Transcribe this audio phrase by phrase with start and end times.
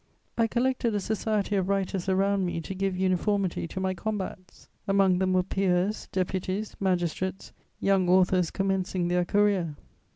[0.35, 4.67] I collected a society of writers around me to give uniformity to my combats.
[4.87, 9.75] Among them were peers, deputies, magistrates, young authors commencing their career.